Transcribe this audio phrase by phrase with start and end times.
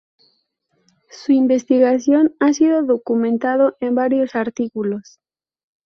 [1.11, 5.19] Su investigación ha sido documentado en varios artículos.